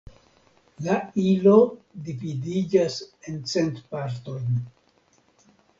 La 0.85 0.95
ilo 1.23 1.53
dividiĝas 2.09 2.99
en 3.31 3.39
cent 3.55 3.81
partojn. 3.95 4.63